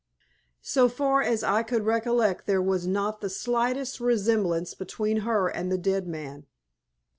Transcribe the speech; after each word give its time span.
So 0.63 0.89
far 0.89 1.21
as 1.21 1.43
I 1.43 1.61
could 1.61 1.85
recollect 1.85 2.47
there 2.47 2.59
was 2.59 2.87
not 2.87 3.21
the 3.21 3.29
slightest 3.29 3.99
resemblance 3.99 4.73
between 4.73 5.17
her 5.17 5.47
and 5.47 5.71
the 5.71 5.77
dead 5.77 6.07
man. 6.07 6.47